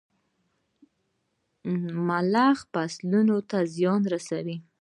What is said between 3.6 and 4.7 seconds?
زیان رسوي.